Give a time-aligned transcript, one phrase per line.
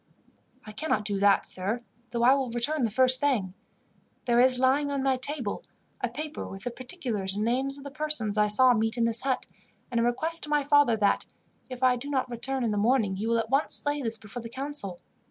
[0.65, 3.53] "I cannot do that, sir, though I will return the first thing.
[4.25, 5.63] There is, lying on my table,
[6.03, 9.21] a paper with the particulars and names of the persons I saw meet in this
[9.21, 9.45] hut,
[9.91, 11.27] and a request to my father that,
[11.69, 14.41] if I do not return in the morning, he will at once lay this before
[14.41, 14.99] the council.